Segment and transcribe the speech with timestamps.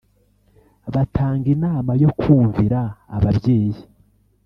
[0.93, 2.81] Batanga inama yo kumvira
[3.15, 3.81] ababyeyi